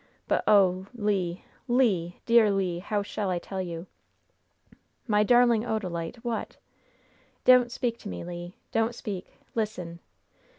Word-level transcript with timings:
But, 0.27 0.43
oh, 0.47 0.87
Le! 0.95 1.35
Le! 1.67 2.13
dear 2.25 2.49
Le! 2.49 2.79
how 2.79 3.03
shall 3.03 3.29
I 3.29 3.37
tell 3.37 3.61
you?" 3.61 3.85
"My 5.05 5.21
darling 5.21 5.61
Odalite, 5.61 6.15
what?" 6.23 6.57
"Don't 7.45 7.71
speak 7.71 7.99
to 7.99 8.09
me, 8.09 8.23
Le! 8.25 8.53
Don't 8.71 8.95
speak! 8.95 9.35
Listen! 9.53 9.99